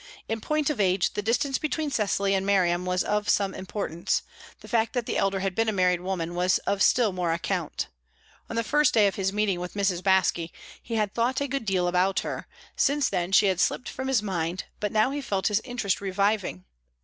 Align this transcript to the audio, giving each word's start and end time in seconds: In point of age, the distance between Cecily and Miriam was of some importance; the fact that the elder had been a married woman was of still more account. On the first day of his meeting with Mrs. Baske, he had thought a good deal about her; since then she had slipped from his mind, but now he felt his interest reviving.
In 0.27 0.41
point 0.41 0.71
of 0.71 0.79
age, 0.79 1.13
the 1.13 1.21
distance 1.21 1.59
between 1.59 1.91
Cecily 1.91 2.33
and 2.33 2.43
Miriam 2.43 2.85
was 2.87 3.03
of 3.03 3.29
some 3.29 3.53
importance; 3.53 4.23
the 4.61 4.67
fact 4.67 4.93
that 4.93 5.05
the 5.05 5.15
elder 5.15 5.41
had 5.41 5.53
been 5.53 5.69
a 5.69 5.71
married 5.71 6.01
woman 6.01 6.33
was 6.33 6.57
of 6.65 6.81
still 6.81 7.13
more 7.13 7.31
account. 7.31 7.85
On 8.49 8.55
the 8.55 8.63
first 8.63 8.95
day 8.95 9.05
of 9.05 9.13
his 9.13 9.31
meeting 9.31 9.59
with 9.59 9.75
Mrs. 9.75 10.01
Baske, 10.01 10.49
he 10.81 10.95
had 10.95 11.13
thought 11.13 11.39
a 11.39 11.47
good 11.47 11.65
deal 11.65 11.87
about 11.87 12.21
her; 12.21 12.47
since 12.75 13.09
then 13.09 13.31
she 13.31 13.45
had 13.45 13.59
slipped 13.59 13.89
from 13.89 14.07
his 14.07 14.23
mind, 14.23 14.63
but 14.79 14.91
now 14.91 15.11
he 15.11 15.21
felt 15.21 15.49
his 15.49 15.61
interest 15.63 16.01
reviving. 16.01 16.65